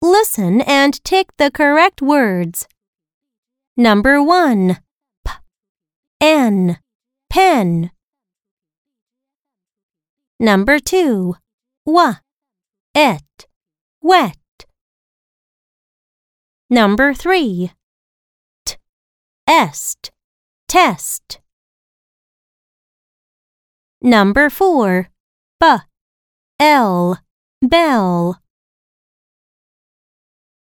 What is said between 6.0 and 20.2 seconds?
N. Pen. Number 2. W. Et. Wet. Number 3. T. Est.